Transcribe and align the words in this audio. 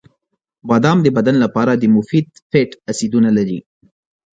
•بادام 0.69 0.97
د 1.03 1.07
بدن 1.17 1.35
لپاره 1.43 1.71
د 1.75 1.83
مفید 1.95 2.27
فیټ 2.49 2.69
اسیدونه 2.91 3.29
لري. 3.37 3.59